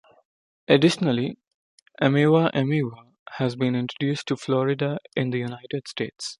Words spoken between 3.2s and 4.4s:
has been introduced to